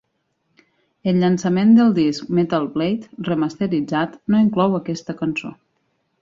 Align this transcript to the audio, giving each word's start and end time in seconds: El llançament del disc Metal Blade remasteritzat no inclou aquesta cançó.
El 1.11 1.19
llançament 1.23 1.75
del 1.79 1.93
disc 1.97 2.31
Metal 2.37 2.65
Blade 2.77 3.27
remasteritzat 3.29 4.17
no 4.35 4.41
inclou 4.47 4.79
aquesta 4.81 5.17
cançó. 5.23 5.55